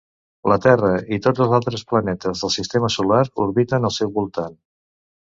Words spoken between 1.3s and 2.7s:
els altres planetes del